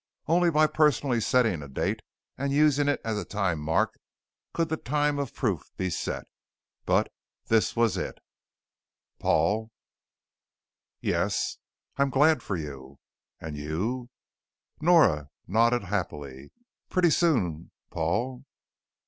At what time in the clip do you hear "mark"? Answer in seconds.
3.59-3.99